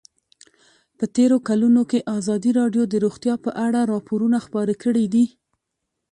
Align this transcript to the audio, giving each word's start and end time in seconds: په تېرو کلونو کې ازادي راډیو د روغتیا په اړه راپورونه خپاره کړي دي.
په 0.97 1.05
تېرو 1.15 1.37
کلونو 1.47 1.81
کې 1.89 2.05
ازادي 2.17 2.51
راډیو 2.59 2.83
د 2.87 2.93
روغتیا 3.05 3.35
په 3.45 3.51
اړه 3.65 3.79
راپورونه 3.93 4.37
خپاره 4.45 4.73
کړي 4.83 5.05
دي. 5.13 5.25